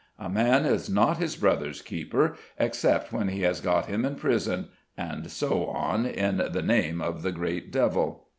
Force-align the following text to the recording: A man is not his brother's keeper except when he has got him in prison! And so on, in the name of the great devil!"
A 0.17 0.27
man 0.29 0.65
is 0.65 0.89
not 0.89 1.17
his 1.17 1.35
brother's 1.35 1.83
keeper 1.83 2.35
except 2.57 3.13
when 3.13 3.27
he 3.27 3.41
has 3.43 3.61
got 3.61 3.85
him 3.85 4.03
in 4.03 4.15
prison! 4.15 4.69
And 4.97 5.29
so 5.29 5.67
on, 5.67 6.07
in 6.07 6.37
the 6.37 6.63
name 6.63 7.01
of 7.01 7.21
the 7.21 7.31
great 7.31 7.71
devil!" 7.71 8.25